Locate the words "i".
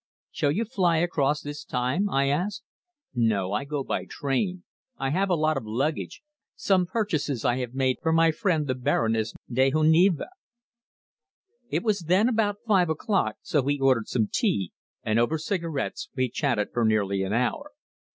2.09-2.27, 3.53-3.65, 4.97-5.11, 7.45-7.57